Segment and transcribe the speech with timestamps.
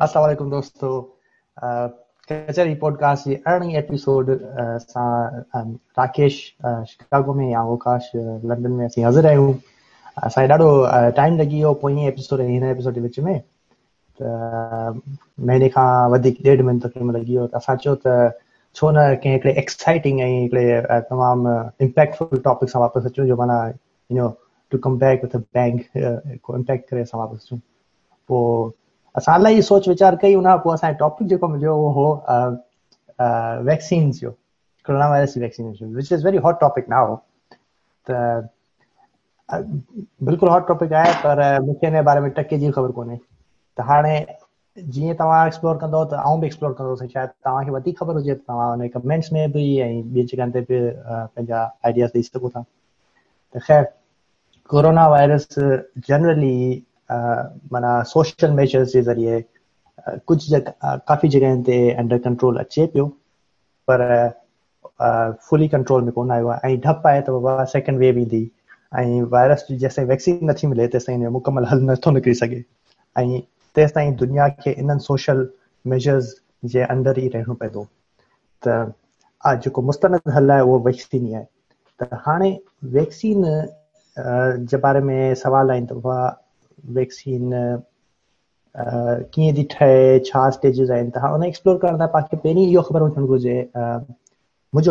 [0.00, 1.00] السلام علیکم دوستو
[2.28, 3.36] کچہری پوڈ کاسٹ یہ
[3.76, 4.28] ایپیسوڈ
[5.96, 6.34] راکیش
[6.90, 7.52] شکاگو میں
[9.04, 10.62] ہاضر آپ
[11.16, 12.22] ٹائم لگی ہوگی
[18.74, 19.20] چھو نہ
[21.10, 21.46] تمام
[28.28, 28.70] جو
[29.18, 30.46] ال سوچ ویچار کئی ان
[33.64, 34.30] ویکسینس جو
[34.84, 35.36] corona virus
[36.24, 37.16] very hot topic نہ ہو
[40.28, 43.02] بالکل ہاٹ ٹپک ہے پر بارے میں ٹکے کی خبر کو
[43.88, 44.02] ہاں
[44.92, 49.46] جی تعلق ایكسپلور كہ آؤں بھی ایكسپلو كرد شاید خبر ہو جائے تو كمینٹس میں
[49.56, 49.64] بھی
[50.12, 50.26] بین
[51.36, 52.48] جگہ آئیڈیاز دے سكو
[54.70, 55.48] كورونا وائرس
[56.08, 56.78] جنرلی
[57.72, 59.42] माना सोशल मेजर्स जे ज़रिए
[60.30, 63.06] कुझु काफ़ी जॻहियुनि ते अंडर कंट्रोल अचे पियो
[63.90, 64.06] पर
[65.48, 68.42] फुली कंट्रोल में कोन आयो आहे ऐं डपु आहे त बाबा सैकेंड वेव ईंदी
[69.00, 72.64] ऐं वायरस जी जेसिताईं वैक्सीन नथी मिले तेसिताईं मुकमल हलु नथो निकरी सघे
[73.22, 73.30] ऐं
[73.78, 75.46] तेसि ताईं दुनिया खे इन्हनि सोशल
[75.94, 76.34] मेजर्स
[76.76, 77.86] जे अंडर ई रहणो पवंदो
[78.66, 81.44] त जेको मुस्तंद हल आहे उहो वैक्सीन ई आहे
[82.06, 82.50] त हाणे
[82.98, 83.48] वैक्सीन
[84.72, 86.22] जे बारे में सवाल आहिनि त बाबा
[86.94, 87.56] ویکسینا
[90.44, 92.48] اسٹیجز اِن ایسپلور کرنے پہ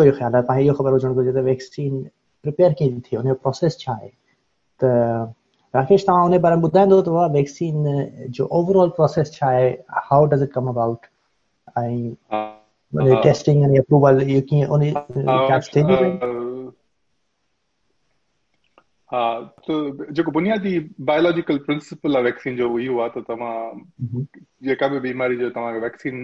[0.00, 2.02] یہ خیال ہے یہ ویکسین
[2.42, 3.88] پریپئر پروسیش
[4.82, 5.80] بار
[8.32, 8.92] بائکینز
[10.54, 11.06] کم اباؤٹ
[19.14, 19.20] हा
[19.68, 19.74] त
[20.18, 20.70] जेको बुनियादी
[21.08, 24.22] बायोलॉजिकल प्रिंसिपल आहे वैक्सीन जो इहो आहे त तव्हां
[24.68, 26.22] जेका बि बीमारी जो तव्हांखे वैक्सीन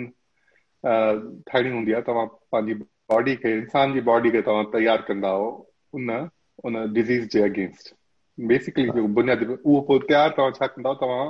[1.51, 2.75] ठाहिणी हूंदी आहे तव्हां पंहिंजी
[3.15, 5.35] बॉडी खे इंसान जी बॉडी खे तव्हां तयार कंदा
[6.01, 6.09] उन
[6.65, 7.95] उन डिज़ीज़ जे अगेंस्ट
[8.55, 11.29] बेसिकली बुनियादी उहो पोइ तयारु तव्हां छा कंदा तव्हां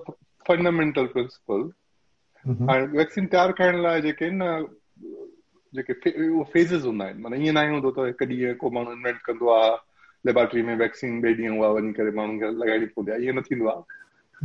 [0.48, 1.64] फंडामेंटल प्रिंसिपल
[2.72, 7.54] हाणे वैक्सीन तयारु करण लाइ जेके आहिनि न जेके फेज़िस हूंदा आहिनि माना ईअं न
[7.58, 9.72] नाहे हूंदो त हिकु ॾींहुं को माण्हू इनवेंट कंदो आहे
[10.30, 13.46] लेबोर में वैक्सीन ॿिए ॾींहं उहा वञी करे माण्हुनि खे लॻाइणी पवंदी आहे ईअं न
[13.50, 13.98] थींदो आहे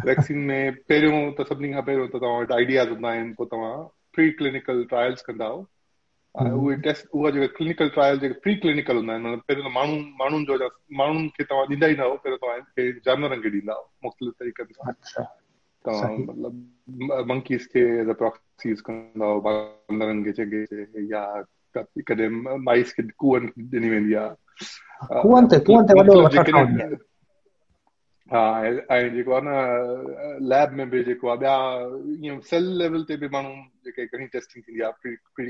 [0.05, 3.75] वैक्सीन में पहिरियों त सभिनी खां पहिरियों त तव्हां वटि आइडियाज़ हूंदा आहिनि पोइ तव्हां
[4.15, 5.45] प्री क्लिनिकल ट्रायल्स कंदा
[6.41, 9.95] आहियो उहे टेस्ट उहा जेके क्लिनिकल ट्रायल जेके प्री क्लिनिकल हूंदा आहिनि पहिरियों त माण्हू
[10.21, 10.55] माण्हुनि जो
[11.01, 12.55] माण्हुनि खे तव्हां ॾींदा ई न पहिरियों तव्हां
[13.07, 14.73] जानवरनि खे ॾींदा मुख़्तलिफ़ तरीक़नि
[15.13, 15.25] सां
[15.87, 18.19] तव्हां मतिलबु मतिलब
[18.83, 19.29] खे कंदा
[20.43, 20.61] चङे
[21.15, 21.23] या
[21.81, 22.29] कॾहिं
[22.69, 26.95] माइस खे कुअनि ॾिनी वेंदी आहे
[28.33, 28.39] हा
[28.91, 31.49] ऐं जेको आहे न लैब में बि जेको आहे
[32.13, 33.51] ॿिया सेल लेवल ते बि माण्हू
[33.87, 35.49] जेके घणी टेस्टिंग थींदी आहे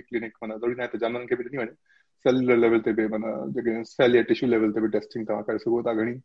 [1.04, 1.68] जानवरनि खे बि ॾिनी वञे
[2.28, 2.94] सेलुलर लेवल ते
[4.34, 6.16] बिशू लेवल ते बि टेस्टिंग तव्हां करे सघो था घणी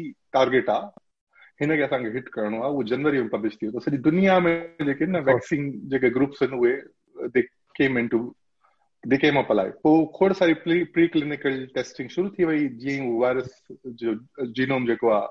[7.78, 13.62] पोइ खोड़ सारी प्री प्री क्लीनिकल टेस्टिंग शुरू थी वई जीअं ई वायरस
[14.02, 14.16] जो
[14.60, 15.28] जीनोम जेको आहे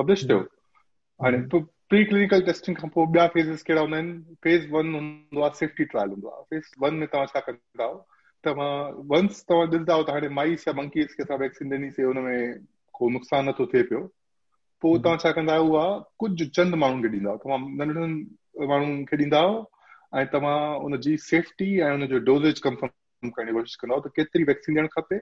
[0.00, 0.38] पब्लिश थियो
[1.24, 1.60] हाणे पोइ
[1.90, 5.84] प्री क्लिनिकल टेस्टिंग खां पोइ ॿिया testing कहिड़ा हूंदा आहिनि फेस वन हूंदो आहे सेफ्टी
[5.94, 7.88] ट्रायल हूंदो आहे फेस वन में तव्हां छा कंदा
[8.46, 8.72] तव्हां
[9.14, 12.66] वंस तव्हां ॾिसंदा त हाणे माइस या बंकीस खे असां वैक्सीन ॾिनीसीं हुन में
[13.00, 14.00] को नुक़सान नथो थिए पियो
[14.84, 15.84] पोइ तव्हां छा कंदा आहियो उहा
[16.24, 19.42] कुझु चंद माण्हुनि खे ॾींदा तव्हां नंढनि माण्हुनि खे ॾींदा
[20.18, 20.54] ऐं तव्हां
[20.84, 22.74] उनजी सेफ्टी ऐं उनजो डोज़ेशन
[23.34, 25.18] करण जी कोशिश कंदव त केतिरी वैक्सीन ॾियणु खपे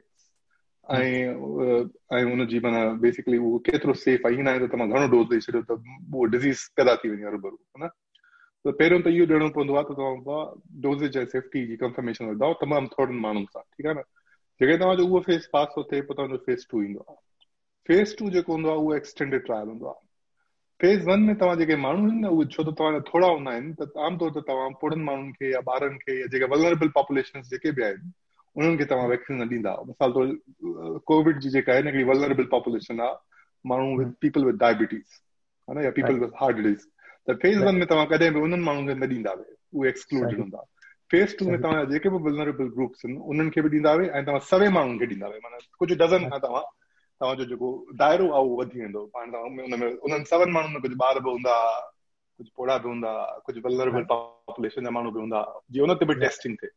[0.96, 5.62] ऐं बेसिकली उहो केतिरो सेफ आहे ई न आहे त तव्हां घणो डोज़ ॾेई छॾियो
[5.72, 5.76] त
[6.14, 9.98] उहो डिज़ीज़ पैदा थी वञे हरूबरू हा न पहिरों त इहो ॾियणो पवंदो आहे त
[10.00, 10.48] तव्हां
[10.88, 14.08] डोज़े ऐं सेफ्टी जी कंफर्मेशन वठंदव तमामु थोरनि माण्हुनि सां ठीकु आहे न
[14.60, 18.58] जेकॾहिं तव्हांजो उहो फेस पास थो थिए तव्हांजो फेस टू ईंदो आहे फेस टू जेको
[18.60, 20.06] हूंदो आहे उहो एक्सटेंडिड ट्रायल हूंदो आहे
[20.82, 22.72] फेस वन में तव्हां जेके माण्हू आहिनि उहे छो त
[23.06, 26.14] थोरा हूंदा आहिनि त आमतौर ते तव्हां पुड़नि माण्हुनि खे या ॿारनि खे
[31.00, 31.88] कोविड जी न
[40.42, 40.60] ॾींदा
[41.10, 44.40] फेस टू में तव्हांजा जेके बि वलरेबल ग्रुप्स आहिनि उन्हनि खे बि ॾींदा ऐं तव्हां
[44.54, 45.16] सवे माण्हुनि खे
[47.20, 47.68] तव्हांजो जेको
[48.00, 51.28] दायरो आहे उहो वधी वेंदो पाण तव्हां में उन्हनि सवन माण्हुनि में कुझु ॿार बि
[51.30, 51.54] हूंदा
[52.40, 53.14] कुझु पोड़ा बि हूंदा
[53.46, 55.40] कुझु बि हूंदा
[55.72, 56.70] जीअं उन ते बि टेस्टिंग थिए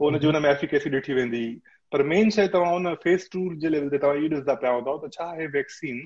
[0.00, 1.44] पोइ हुनजी हुन में एफिकेसी ॾिठी वेंदी
[1.92, 4.98] पर मेन शइ तव्हां हुन फेस टू जे लेवल ते तव्हां इहो ॾिसंदा पिया हूंदव
[5.04, 6.00] त छा ही vaccine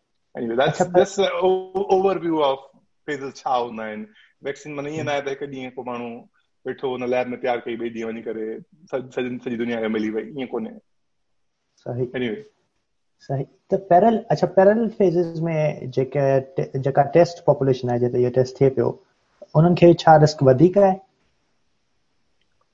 [0.37, 1.17] anyway, that's that's
[1.97, 2.57] overview of
[3.05, 4.05] phases छा हूंदा आहिनि
[4.47, 6.09] वैक्सीन माना ईअं न आहे त हिकु ॾींहुं को माण्हू
[6.67, 8.45] वेठो हुन लैब में तयारु कई ॿिए ॾींहुं वञी करे
[8.91, 8.99] सॼी
[9.45, 10.73] सॼी दुनिया खे मिली वई ईअं कोन्हे
[12.19, 12.39] एनीवे
[13.27, 15.61] सही त पैरल test population फेजेस में
[15.97, 16.25] जेके
[16.87, 18.89] जेका टेस्ट पॉपुलेशन आहे जिते इहो टेस्ट थिए पियो
[19.55, 20.91] उन्हनि खे छा रिस्क वधीक आहे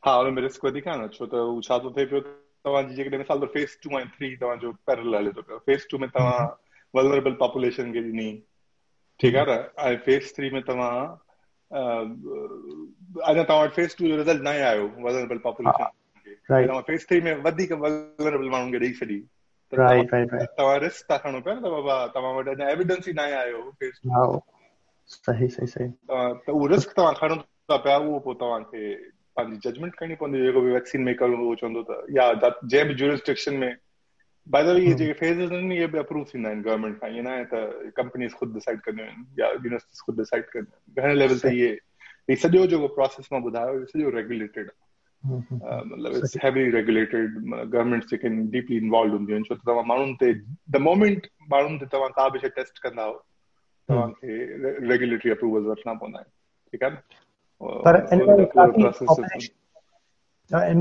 [0.05, 2.21] हा उन में रिस्क वधीक आहे न छो त हू छा थो थिए पियो
[2.63, 3.19] तव्हांजी जेकॾहिं
[5.99, 6.25] मिसाल
[6.95, 8.31] वल्नरेबल पॉपुलेशन के लिए
[9.21, 10.87] ठीक आहे ना आई फेस 3 में तमा
[13.27, 17.43] I don't thought phase 2 result नहीं आयो वल्नरेबल पॉपुलेशन राइट ना फेस 3 में
[17.47, 19.17] वधिक वल्नरेबल मानु के देख सडी
[19.81, 23.13] राइट राइट राइट तवा रिस्क ता खणो पे ना बाबा तमा वडे ना एविडेंस ही
[23.21, 24.27] नहीं आयो फेस हां
[25.15, 25.89] सही सही सही
[26.47, 27.35] तो वो रिस्क तवा खणो
[27.71, 28.87] ता पे वो पो तवा के
[29.39, 32.31] पांजी जजमेंट करनी पंदे जेको वैक्सीन मेकर हो चंदो ता या
[32.75, 33.73] जेब ज्यूरिस्डिक्शन में
[34.49, 35.47] डीपली
[35.91, 36.99] दोमेंट
[49.85, 50.15] माण्हुनि
[51.81, 53.09] ते तव्हां का बि शइ टेस्ट कंदा
[55.69, 56.99] वठणा पवंदा आहिनि
[57.51, 59.47] ठीकु आहे
[60.53, 60.79] ان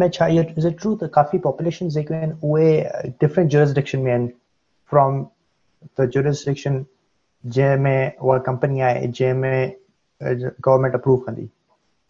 [7.82, 9.68] میں وہ کمپنی ہے جی میں
[10.66, 11.46] گورمینٹ اپروو کرتی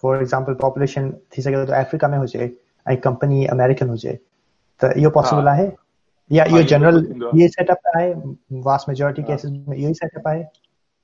[0.01, 4.17] فور ایگزامپل پاپولیشن افریقہ میں ہوجائے کمپنی امیرکن ہوجائے
[4.81, 5.69] تو یہ پاسبل ہے
[6.31, 6.45] یا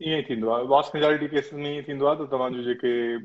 [0.02, 1.82] वास्ट मेजॉरिटी केसिस में
[2.30, 3.18] तव्हांजो जेके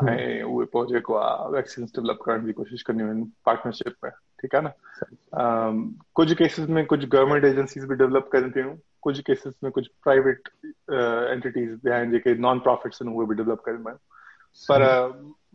[0.00, 0.08] hmm.
[0.20, 4.10] ऐं उहे पोइ जेको आहे कोशिशि कंदियूं आहिनि पार्टनरशिप में
[4.46, 5.70] ٹھیک ہے نا
[6.18, 8.34] کچھ کیسز میں کچھ گورنمنٹ ایجنسیز بھی ڈیولپ
[9.04, 10.48] کچھ کیسز میں کچھ پرائیویٹ
[10.88, 14.86] اینٹیز بھی نان پروفٹس وہ بھی ڈیولپ کر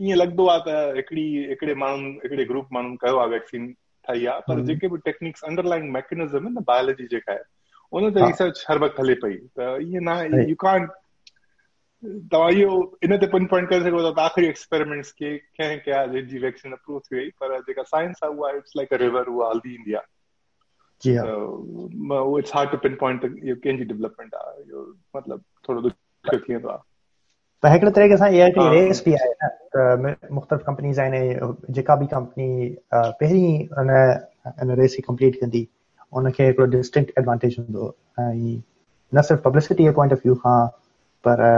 [0.00, 3.72] ईअं लॻंदो आहे त हिकिड़ी हिकिड़े माण्हुनि कयो आहे वैक्सीन
[4.06, 7.20] ठाही आहे पर जेके बि टेक्नीक्स अंडरलाइन मैकेनिज़म आहिनि
[9.58, 10.86] त ईअं न
[12.02, 12.72] دويو
[13.04, 16.02] ان ته پين پين پوائنٹ کر سکو تا اخري ایکسپریمنٹس کي ڪهن ڪيا
[16.32, 19.58] جي وڪسين اپروو ٿي پر جيڪا سائنس آهي هو اِتس لائڪ ا ريور هو آل
[19.64, 20.00] دي انڊيا
[21.06, 21.22] جي ها
[22.20, 24.30] هو it's hard to pinpoint you ڪينجي development
[24.74, 24.78] you
[25.18, 25.38] مطلب
[25.68, 29.32] ٿورو ڏکي ٿي تو ته هڪڙي طريقي سان اي اى تي ري اس پي آهي
[29.42, 29.50] ته
[30.38, 31.14] مختلف ڪمپنيز آهن
[31.74, 31.92] جيڪا
[40.24, 40.36] view
[41.28, 41.50] para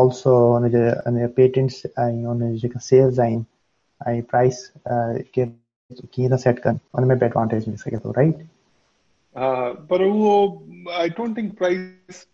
[0.00, 3.34] also on the, on the patents aí on the sales aí
[4.06, 4.60] aí price
[5.32, 5.42] que
[6.12, 8.38] que ainda set can on the advantage me sabe tudo right
[9.44, 10.30] Uh, पर वो
[11.00, 12.24] आई डोंट थिंक प्राइस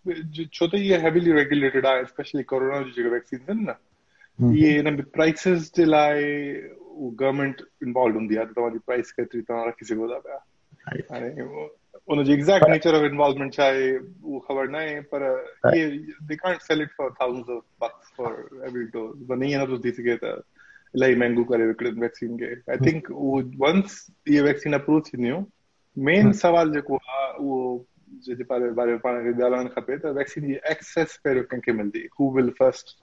[0.58, 3.74] छो तो ये heavily regulated आ specially corona जो जगह vaccine थे ना
[4.60, 6.22] ये इन बि प्राइसेस जे लाए
[7.20, 11.28] गवर्नमेंट इन्वॉल्व हुंदी आ तो प्राइस कतरी तो रखी सको दा पया
[12.10, 13.86] ان جو ایگزیکٹ نیچر آف انوالومنٹ چاہے
[14.22, 15.22] وہ خبر نہ ہے پر
[15.76, 15.86] یہ
[16.28, 19.64] they can't sell it for thousands of bucks for every do وہ نہیں ہے نا
[19.70, 23.96] تو دی سکے تھا الہی مہنگو کرے وکڑے ویکسین کے آئی تھنک وہ ونس
[24.34, 25.40] یہ ویکسین اپروو تھی نہیں
[26.06, 26.32] مین hmm.
[26.42, 26.98] سوال جو کو
[27.48, 31.30] وہ جو جو جی پارے بارے پانے کے دیالان خبے تھا ویکسین یہ ایکسس پہ
[31.40, 32.96] رکھیں کے ملدی ہو will first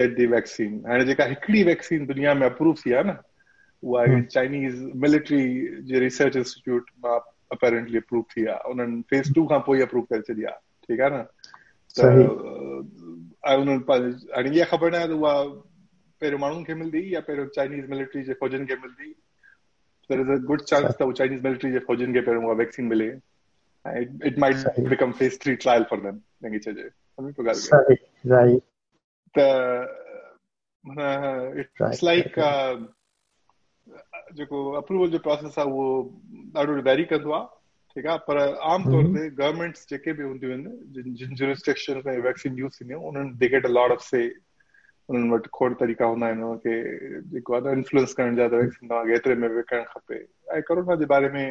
[0.00, 3.14] get the vaccine اور جو کہا ہکڑی ویکسین دنیا میں اپروو تھی ہے نا
[3.92, 5.80] وہ چائنیز ملٹری hmm.
[5.86, 7.30] جو ریسرچ انسٹیٹیوٹ میں آپ
[14.52, 14.92] یہ خبر
[16.40, 17.18] میلوں کے
[34.36, 35.84] जेको अप्रूवल जो प्रोसेस आहे उहो
[36.56, 37.46] ॾाढो डैरी कंदो आहे
[37.96, 38.36] ठीकु आहे पर
[38.74, 40.72] आमतौर ते गवर्नमेंट्स जेके बि हूंदियूं आहिनि
[47.34, 50.18] जेको आहे न इंफ्लूअंस करण जा विकण खपे
[50.54, 51.46] ऐं कोरोना जे बारे में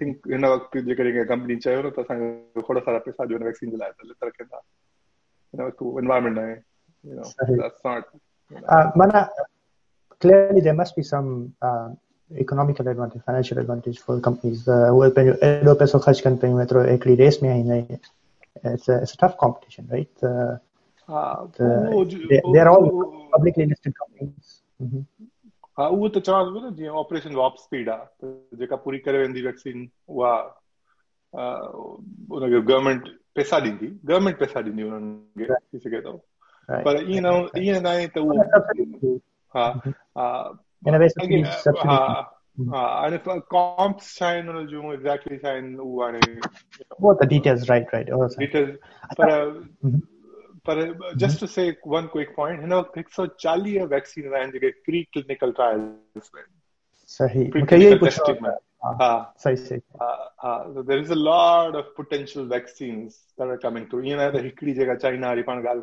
[0.00, 2.26] जेकॾहिं चयो न त असांखे
[2.70, 3.84] थोरा सारा पैसा ॾियणा हिन
[5.60, 6.14] वक़्तु
[7.88, 8.02] आहे
[10.20, 11.88] clearly there must be some uh,
[12.36, 14.66] economical advantage, financial advantage for companies.
[14.68, 15.16] Uh, it's
[18.88, 20.08] a, it's a tough competition, right?
[20.22, 20.56] Uh,
[21.12, 24.62] uh, the, they, they're all publicly listed companies.
[24.82, 25.02] Mm-hmm.
[25.78, 29.42] हा उहो त चवां थो न जीअं ऑपरेशन वॉप स्पीड आहे जेका पूरी करे वेंदी
[29.46, 29.76] वैक्सीन
[30.10, 30.34] उहा
[31.38, 33.04] उनखे गवर्नमेंट
[33.38, 36.10] पैसा ॾींदी गवर्नमेंट पैसा ॾींदी उन्हनि खे थी सघे थो
[36.86, 37.24] पर ईअं न
[37.62, 39.16] ईअं न आहे त उहो
[39.54, 41.62] and if
[43.26, 46.38] a comp sign or you exactly sign who are you
[47.00, 48.76] know, the details right right oh, details
[49.16, 49.50] but, uh,
[49.84, 49.98] mm-hmm.
[50.64, 51.46] but uh, just mm-hmm.
[51.46, 55.52] to say one quick point you know so chali a vaccine and you get pre-clinical
[55.54, 55.88] trials
[56.34, 56.44] right?
[57.06, 58.50] sahi pre-clinical okay, testing yeah,
[58.84, 59.24] uh, uh,
[60.46, 64.04] uh, so there is a lot of potential vaccines that are coming through.
[64.04, 65.82] You know, the Hikri China, Ripan Gal,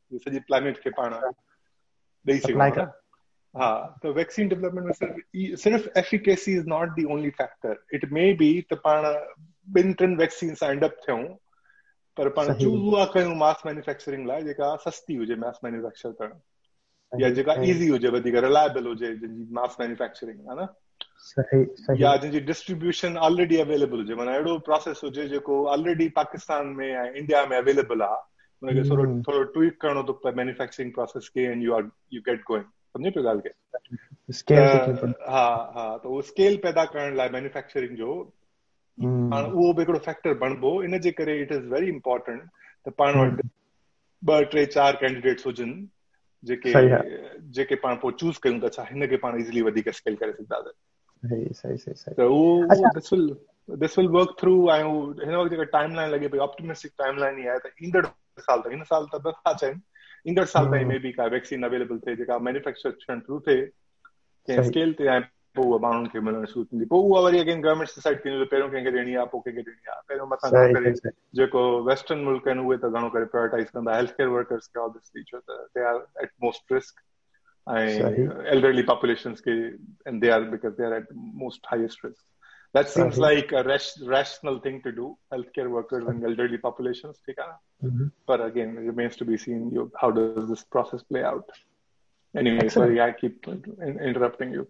[14.42, 15.36] जेका सस्ती हुजे
[16.10, 16.38] करण
[17.20, 20.66] या जेका easy हुजे वधीक reliable हुजे manufacturing हा न
[21.26, 22.40] صحیح جن جی جی،
[22.88, 23.08] جی،
[24.66, 26.88] کیسے پاکستان میں
[42.96, 43.12] پان
[44.26, 45.70] وڈیڈیٹس ہوجن
[47.82, 48.58] پان پوز کوں
[49.10, 49.60] کے پاسلی
[51.28, 53.28] सही सही सही तो वो this will
[53.82, 57.58] this will work through आई हिन वक्त का टाइमलाइन लगे भाई ऑप्टिमिस्टिक टाइमलाइन ही आया
[57.66, 57.92] था इन
[58.48, 59.80] साल तक इन साल तक बस आ चाहिए
[60.32, 63.56] इन साल तक मे बी का वैक्सीन अवेलेबल थे जेका मैन्युफैक्चर थ्रू थे
[64.68, 65.20] स्केल ते आए
[65.56, 68.48] पोइ उहा माण्हुनि खे मिलणु शुरू थींदी पोइ उहा वरी अगेन गवर्नमेंट डिसाइड थींदी त
[68.54, 71.10] पहिरियों कंहिंखे ॾियणी आहे पोइ कंहिंखे ॾियणी आहे पहिरियों मथां करे
[71.42, 75.22] जेको वेस्टर्न मुल्क आहिनि उहे त घणो करे प्रायोरिटाइज़ कंदा हेल्थ केयर वर्कर्स खे ऑब्वियसली
[75.32, 76.30] छो त they are at
[77.66, 82.20] I, elderly populations, ke, and they are because they are at most highest risk.
[82.74, 87.18] That seems like a rational thing to do, healthcare workers and elderly populations.
[87.28, 88.08] Mm-hmm.
[88.26, 91.48] But again, it remains to be seen you, how does this process play out.
[92.36, 92.90] Anyway, Excellent.
[92.90, 93.64] sorry, I keep in,
[94.00, 94.66] interrupting you.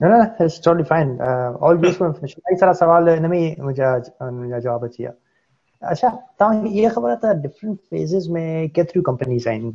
[0.00, 1.18] No, no, it's totally fine.
[1.20, 2.12] Uh, all useful hmm.
[2.12, 2.42] information.
[2.50, 3.84] कई सारा सवाल इन में मुझे
[4.20, 5.14] मुझे जवाब अच्छा
[5.94, 6.08] अच्छा
[6.42, 9.74] तां ये खबर था डिफरेंट फेजेस में के थ्रू कंपनीज आइन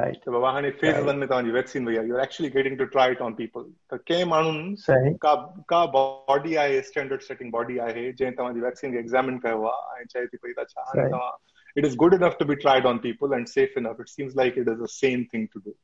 [0.00, 2.76] right त बाबा हाणे फेज़ वन में तव्हांजी वैक्सीन वई आहे you are actually getting
[2.78, 5.34] to try it on people त कंहिं माण्हुनि का
[5.74, 10.06] का बॉडी आहे स्टैंडर्ड सेटिंग बॉडी आहे जंहिं तव्हांजी वैक्सीन खे एग्ज़ामिन कयो आहे ऐं
[10.12, 11.32] चए थी पई त छा हाणे तव्हां
[11.76, 14.58] it is good enough to be tried on people and safe enough it seems like
[14.64, 15.74] it is a same thing to do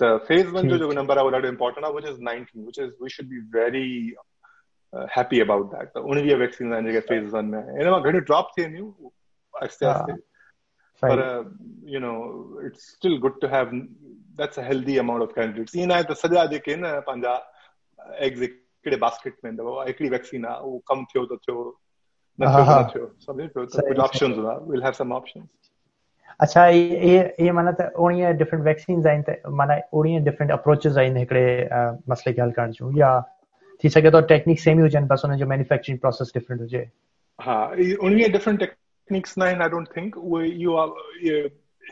[0.00, 3.10] the phase one जो number I would have important which is 19 which is we
[3.14, 4.14] should be very
[4.92, 8.20] uh, happy about that the only vaccine आने के phase one में ये ना घड़ी
[8.30, 9.10] drop थे नहीं
[9.62, 10.16] आस्ते आस्ते
[11.02, 11.42] but uh,
[11.94, 12.16] you know
[12.68, 13.70] it's still good to have
[14.40, 18.40] that's a healthy amount of candidates ये the तो सजा देके ना पंजा uh, eggs
[18.40, 21.58] हिकिड़े basket में the हिकिड़ी vaccine आ वो कम थियो तो थियो
[22.40, 25.50] न थियो न थियो सब कुछ options we we'll have some options
[26.42, 31.20] अच्छा इहे इहे माना त उणिवीह डिफरेंट वैक्सीन्स आहिनि त माना उणिवीह डिफरेंट अप्रोचिस आहिनि
[31.20, 31.46] हिकिड़े
[32.12, 33.10] मसले खे हल करण जूं या
[33.84, 36.82] थी सघे थो टेक्निक सेम ई हुजनि बसि हुनजो मैन्युफैक्चरिंग प्रोसेस डिफरेंट हुजे
[37.48, 37.58] हा
[38.08, 41.36] उणिवीह डिफरेंट टेक्निक्स न आहिनि आई डोंट थिंक उहे इहो आहे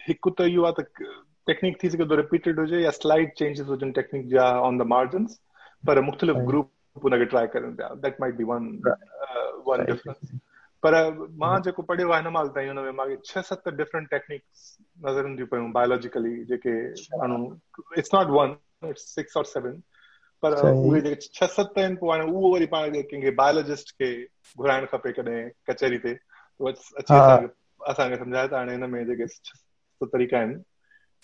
[0.06, 1.06] हिकु त इहो आहे त
[1.52, 5.38] टेक्निक थी सघे थो रिपीटेड हुजे या स्लाइड चेंजिस हुजनि टेक्निक जा ऑन द मार्जन्स
[5.90, 8.68] पर मुख़्तलिफ़ ग्रुप हुनखे ट्राई करनि पिया that might be one
[9.70, 10.38] one difference
[10.86, 10.94] पर
[11.42, 12.96] मां जेको पढ़ियो आहे हिन महिल ताईं
[13.30, 16.74] छह सत डिफरेंट टेक्नीकली जेके
[17.24, 18.12] कंहिंखे
[24.60, 26.14] घुराइण खपे कॾहिं कचहरी ते
[26.68, 28.62] असांखे सम्झायो
[30.16, 30.58] तरीक़ा आहिनि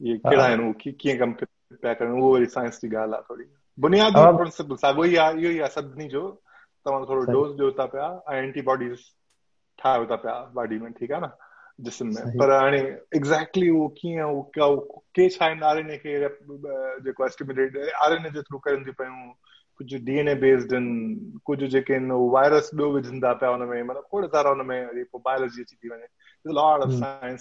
[0.01, 5.17] इहे कहिड़ा आहिनि कीअं कम पिया कनि उहो वरी साइंस जी ॻाल्हि
[5.59, 6.29] आहे सभिनी जो
[6.87, 8.07] तव्हां थोरो डोज़ ॾियो था पिया
[8.39, 9.05] ऐंटीबॉडीस
[9.83, 10.93] ठाहियो था पिया बॉडी में
[12.41, 12.81] पर हाणे
[19.79, 24.43] कुझु डीएनए आहिनि कुझु जेके आहिनि वायरस ॿियो विझनि था पिया थोरा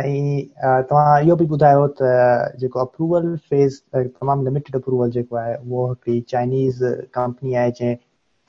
[0.00, 2.08] ऐं तव्हां इहो बि ॿुधायो त
[2.60, 3.24] जेको अप्रूवल
[3.54, 6.84] फेस तमामु लिमिटेड अप्रूवल जेको आहे उहो हिकड़ी चाइनीज़
[7.18, 7.96] कंपनी आहे जंहिं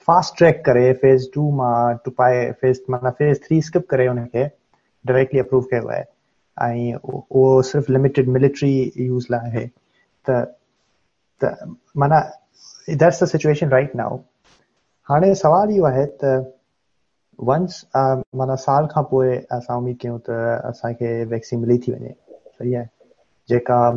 [0.07, 1.73] फास्ट ट्रेक करे फेस टू मां
[2.05, 4.45] टुपाए फेस माना फेस थ्री स्किप करे हुन खे
[5.11, 6.03] डायरेक्टली अप्रूव कयो आहे
[6.69, 8.71] ऐं उहो सिर्फ़ लिमिटेड मिलिटरी
[9.09, 9.67] यूज़ लाइ आहे
[10.29, 11.53] त
[12.05, 12.21] माना
[13.03, 14.17] दर्स द सिचुएशन राइट नाओ
[15.09, 16.35] हाणे सुवाल इहो आहे त
[17.35, 18.83] سال
[19.69, 21.89] امید کری تھی
[22.59, 22.81] وجے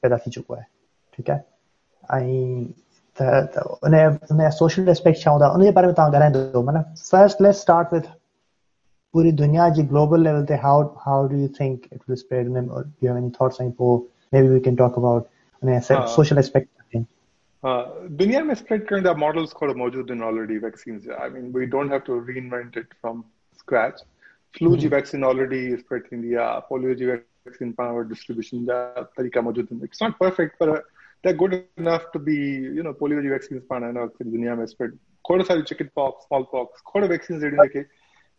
[0.00, 0.42] پیدا
[7.78, 8.12] ہے
[9.14, 12.68] ਪੂਰੀ ਦੁਨੀਆ 'ਚ ਗਲੋਬਲ ਲੈਵਲ ਤੇ how how do you think it will spread in
[12.78, 13.90] or you have any thoughts on ਪੋ
[14.34, 15.26] maybe we can talk about
[15.68, 15.80] an
[16.16, 16.68] social aspect
[17.68, 17.82] Uh,
[18.20, 21.04] dunya is uh, spread current there are models called modules in already vaccines.
[21.26, 23.22] I mean, we don't have to reinvent it from
[23.60, 24.02] scratch.
[24.58, 26.44] Flu mm vaccine already spread in India.
[26.72, 26.96] Polio
[27.50, 28.66] vaccine power distribution.
[29.88, 30.76] It's not perfect, but uh,
[31.22, 32.36] they're good enough to be,
[32.80, 33.64] you know, polio vaccines.
[34.34, 35.00] Dunya is spread.
[35.30, 36.84] Quarter size chickenpox, smallpox.
[36.92, 37.50] Quarter vaccines.
[37.68, 37.68] Uh,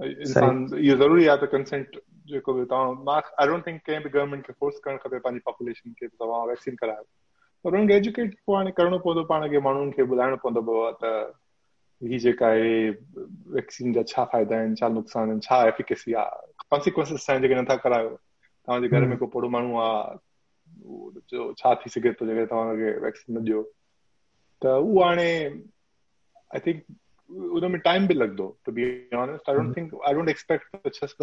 [0.00, 7.04] ज़रूरी आहे त consent जेको बि तव्हां बि government खे force करणु खपे वैक्सीन करायो
[7.68, 11.32] करिणो पवंदो पाण खे माण्हुनि खे ॿुधाइणो पवंदो आहे त
[12.10, 12.88] ही जेका आहे
[13.58, 18.88] वैक्सीन जा छा फ़ाइदा आहिनि छा नुक़सान आहिनि छा एफिकेसी आहे कॉन्सिक्वेंसिस नथा करायो तव्हांजे
[18.88, 23.62] घर में को थोरो माण्हू आहे छा थी सघे थो वैक्सीन न ॾियो
[24.62, 25.30] त उहो हाणे
[27.30, 29.92] میں ٹائم بھی لگ دو بی I I don't don't think
[30.28, 30.64] expect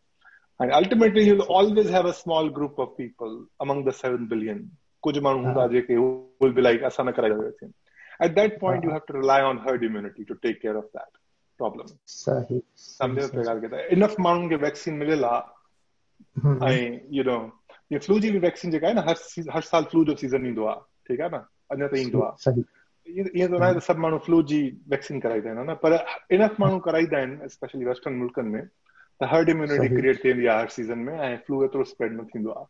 [0.60, 4.60] And ultimately, you'll always have a small group of people among the 7 billion.
[5.04, 7.74] who will be like, Asana everything.
[8.22, 11.12] At that point, you have to rely on herd immunity to take care of that
[11.62, 11.88] problem.
[13.98, 17.38] Enough माण्हुनि vaccine vaccine मिलियल आहे ऐं you know
[17.92, 21.30] ये flu जी बि vaccine जेका आहे न हर हर साल फ्लू जो ठीकु है
[21.36, 21.40] ना?
[21.72, 22.64] अन्यथा ताईं सही.
[23.08, 24.60] ईअं त न आहे त सभु माण्हू फ्लू जी
[24.94, 25.94] वैक्सीन कराईंदा आहिनि पर
[26.36, 28.62] इनफ माण्हू कराईंदा आहिनि स्पेशली वेस्टन मुल्कनि में
[29.22, 32.24] त हर्ड इम्यूनिटी क्रिएट थी वेंदी आहे हर सीज़न में ऐं फ्लू एतिरो स्प्रेड न
[32.34, 32.66] थींदो आहे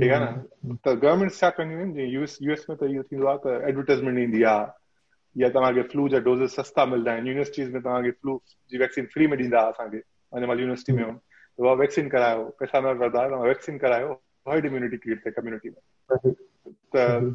[0.00, 0.32] ठीकु आहे
[0.72, 3.44] न त गवर्नमेंट्स छा कंदियूं आहिनि यू एस यू एस में त इहो थींदो आहे
[3.44, 8.10] त एडवर्टाइज़मेंट ईंदी आहे या तव्हांखे फ्लू जा डोज़ेस सस्ता मिलंदा आहिनि यूनिवर्सिटीज़ में तव्हांखे
[8.24, 8.38] फ्लू
[8.72, 10.00] जी वैक्सीन फ्री में ॾींदा असांखे
[10.36, 14.12] यूनिवर्सिटी में त उहा वैक्सीन करायो पैसा न वधंदा वैक्सीन करायो
[14.50, 17.32] हर्ड इम्यूनिटी क्रिएट थिए में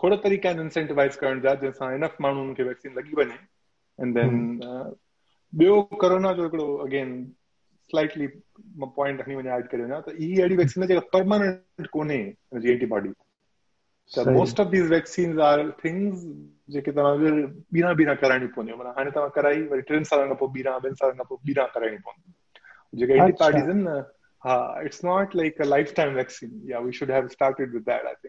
[0.00, 4.38] खोड़ तरीक़ा आहिनि इंसेंटिवाइज़ करण जा जंहिंसां इनफ माण्हुनि खे वैक्सीन लॻी वञे एंड देन
[5.62, 7.10] ॿियो कोरोना जो हिकिड़ो अगेन
[7.92, 8.26] स्लाइटली
[9.00, 12.70] पॉइंट खणी वञा एड करे वञा त हीअ अहिड़ी वैक्सीन आहे जेका परमानेंट कोन्हे हिनजी
[12.78, 13.12] एंटीबॉडी
[14.16, 16.24] त most of these vaccine are things
[16.76, 17.32] जेके तव्हां
[17.78, 21.00] ॿीहां ॿीहां कराइणी पवंदियूं माना हाणे तव्हां कराई वरी टिनि सालनि खां पोइ ॿीहां ॿिनि
[21.04, 24.02] सालनि खां पोइ ॿीहां कराइणी पवंदी जेके एंटीबॉडीज़ आहिनि न
[24.50, 24.58] हा
[24.90, 25.70] it's not like a
[26.04, 28.28] lifetime vaccine या we should have started with that I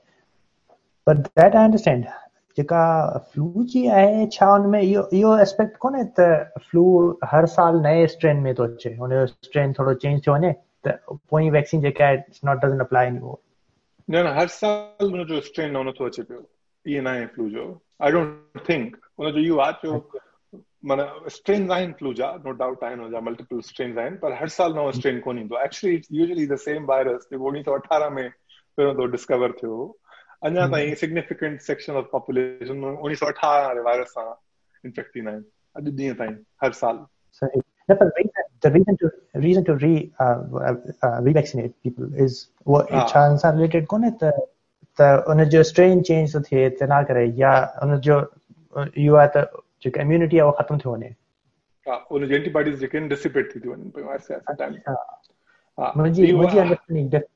[1.07, 2.03] पर दैट आई अंडरस्टैंड
[2.57, 2.81] जेका
[3.33, 6.83] फ्लू जी आहे छा हुन में इहो इहो एस्पेक्ट कोन्हे त फ्लू
[7.33, 10.51] हर साल नए स्ट्रेन में थो अचे हुन जो स्ट्रेन थोरो चेंज थियो वञे
[10.89, 10.95] त
[11.35, 13.37] पोइ वैक्सीन जेका आहे इट्स नॉट डज़न अप्लाई नी मोर
[14.11, 16.43] न न हर साल हुन जो स्ट्रेन नओं थो अचे पियो
[16.93, 17.65] ई एन आई फ्लू जो
[18.03, 20.61] आई डोंट थिंक हुन जो इहो आहे जो
[20.91, 24.73] माना स्ट्रेन आहिनि फ्लू जा नो डाउट आहिनि हुनजा मल्टीपल स्ट्रेन आहिनि पर हर साल
[24.81, 28.29] नओं स्ट्रेन कोन ईंदो actually it's usually the same virus जेको उणिवीह सौ अठारह में
[28.29, 29.89] पहिरियों थो डिस्कवर थियो हो
[30.45, 34.33] അതിനകത്ത് അതിന് സിഗ്നിഫിക്കന്റ് സെക്ഷൻ ഓഫ് പോപ്പുലേഷൻ ഓണി സോട്ടാറെ വൈറസ് ആണ്
[34.87, 35.33] ഇൻഫെക്ട് ചെയ്യുന്ന
[35.79, 36.29] അതിന് തൈ
[36.63, 36.99] ഹർ സാൽ
[37.91, 39.07] The reason, the reason to
[39.45, 39.91] reason to re
[40.23, 40.37] uh,
[41.05, 42.33] uh, revaccinate people is
[42.71, 43.01] what ah.
[43.13, 43.83] chance are related.
[43.93, 44.29] Kone the
[44.99, 46.41] the unna jo strain change the
[46.79, 47.51] the na kare ya
[47.85, 48.15] unna jo
[49.05, 49.43] you are the
[49.85, 51.09] jo immunity awa khatam the hone.
[51.91, 54.77] Ah, unna jo antibodies jekin dissipate the one by myself at time.
[54.93, 54.95] Ah,
[55.87, 55.91] ah.
[56.01, 57.09] Manji, manji understanding.
[57.21, 57.27] Ah.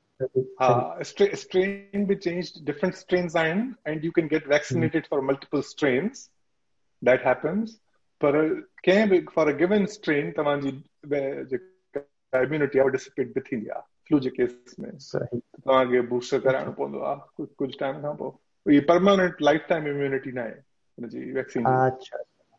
[0.60, 3.46] uh, strain be changed, different strains are
[3.86, 5.08] and you can get vaccinated hmm.
[5.08, 6.28] for multiple strains.
[7.02, 7.78] That happens.
[8.20, 8.32] But
[9.34, 10.34] for a given strain,
[12.32, 13.74] immunity will dissipate within the
[14.08, 14.54] flu case.
[14.98, 18.38] So, you can boost it for
[18.88, 20.30] permanent lifetime immunity.
[21.34, 21.64] Vaccine.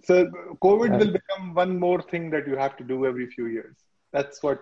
[0.03, 0.27] So,
[0.63, 3.75] COVID will become one more thing that you have to do every few years.
[4.13, 4.59] That's what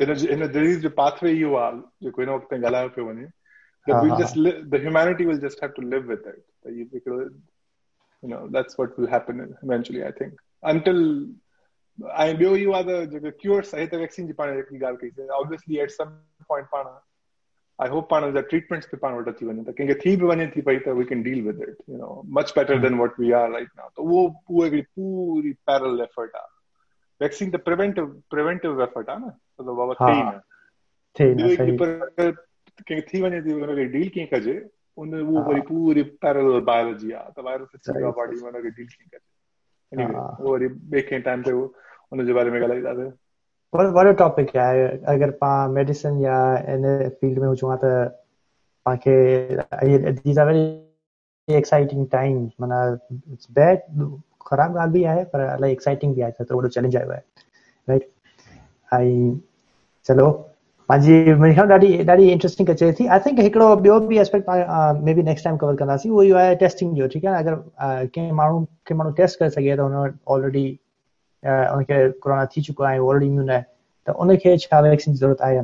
[0.00, 4.00] energy, there is the pathway you are, you know, uh-huh.
[4.02, 6.38] we just the humanity will just have to live with it.
[6.66, 10.34] you know, that's what will happen eventually, I think.
[10.62, 11.28] Until
[12.14, 14.62] I know you are the, I hate the vaccine, Japan
[15.40, 16.12] obviously, at some
[16.46, 16.66] point,
[17.80, 19.26] I hope panel the treatments what
[20.96, 22.82] we can deal with it, you know, much better hmm.
[22.82, 23.84] than what we are right now.
[23.96, 24.02] So,
[24.60, 26.32] that's a whole parallel effort.
[27.20, 30.30] Vaccine تو preventive preventive effort ہے نا مطلب بابا تھے نا
[31.16, 32.30] تھے نا صحیح
[32.86, 34.58] کہ تھی ونے دی انہاں کے ڈیل کی کجے
[35.00, 38.70] ان وہ پوری پوری پیرلل بایولوجی ا تو وائرس سے جو باڈی میں انہاں کے
[38.76, 39.26] ڈیل کی کجے
[39.96, 41.50] اینی وے وہ ری بیک ان ٹائم تے
[42.10, 43.08] انہاں دے بارے میں گلا دے
[43.72, 46.38] پر وڑو ٹاپک ہے اگر پا میڈیسن یا
[46.72, 46.84] ان
[47.20, 47.88] فیلڈ میں ہو جاتا
[48.84, 49.16] پا کے
[50.24, 50.64] these a very
[51.54, 54.02] exciting time منا اٹس بیڈ
[54.50, 54.76] خراب گ
[55.62, 56.52] ہےسائٹنگ بھی چکا
[67.36, 67.40] ہے
[67.98, 68.10] تو
[74.18, 74.48] ان کی
[75.34, 75.62] ضرورت ہے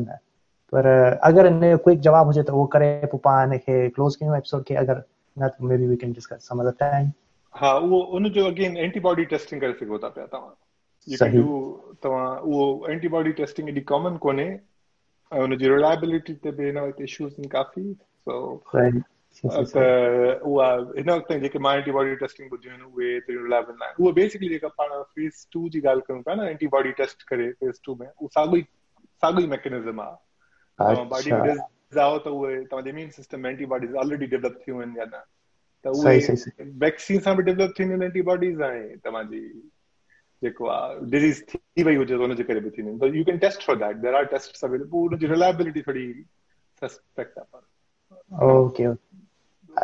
[5.50, 5.68] تو
[7.60, 11.52] हा उहो उनजो अगेन एंटीबॉडी टेस्टिंग करे सघो था पिया तव्हां जेको
[12.06, 12.62] तव्हां उहो
[12.94, 14.46] ऐंटीबॉडी टेस्टिंग एॾी कॉमन कोन्हे
[15.34, 17.82] ऐं उनजी रिलाएबिलिटी ते बि हिन वक़्तु काफ़ी
[18.78, 19.04] हिन
[21.10, 23.06] वक़्तटीबॉडी टेस्टिंग जी
[25.92, 27.46] ॻाल्हि कयूं था एंटीबॉडी टेस्ट करे
[35.92, 39.40] صحي صحيح ویکسین سان بھی ڈیولپ ٿين اينٽي باڊيز آهن تما جي
[40.46, 40.66] جيڪو
[41.14, 42.86] ڊيزيز ٿي وئي هجي ان کي ڪري ٿين
[43.18, 46.04] you can test for that there are tests available the reliability فڙي
[46.82, 48.84] suspect okay okay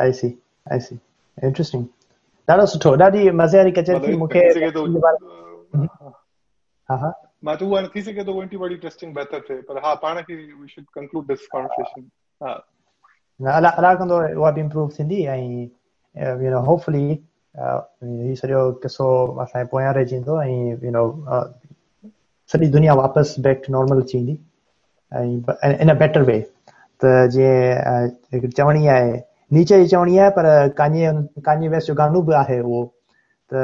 [0.05, 0.29] I see
[0.71, 0.95] I see
[1.49, 1.83] interesting
[2.51, 4.45] that was to ڊادي مزياري ڪچڙي مونکي
[6.89, 7.11] ها ها
[7.49, 10.67] ما تو ان کي سگهتو اينٽي باڊي ٽيسٽنگ بهتر آهي پر ها پاڻ کي we
[10.75, 12.01] should conclude discussion
[13.45, 15.69] نه لا لا ڪندو آهي هو به امپروو ٿيندي ۽
[16.17, 19.07] होपफली हीउ सॼो किसो
[19.41, 20.41] असांजे You know,
[20.81, 21.43] वेंदो ऐं
[22.51, 24.35] सॼी दुनिया वापसि बैक टू नॉर्मल अची वेंदी
[25.67, 26.39] ऐं इन अ बैटर वे
[27.03, 29.13] त जीअं चवणी आहे
[29.57, 30.45] नीचे जी चवणी आहे पर
[30.77, 31.09] कान्हे
[31.45, 32.83] काने वैस जो गानो बि आहे उहो
[33.53, 33.63] त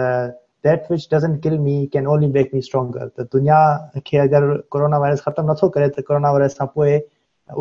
[0.66, 3.60] देट विच डज़ी केक मी स्ट्रोंग त दुनिया
[4.06, 6.98] खे अगरि اگر वायरस ख़तमु ختم करे त कोरोना वायरस खां पोइ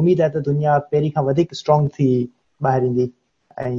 [0.01, 2.09] उमेदु आहे त दुनिया पहिरीं खां वधीक स्ट्रॉंग थी
[2.65, 3.11] ॿाहिरि ईंदी
[3.67, 3.79] ऐं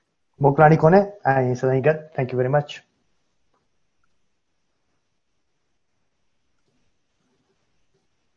[0.43, 0.89] موقعی کو
[1.61, 2.67] سدائی گد تھینک یو ویری مچ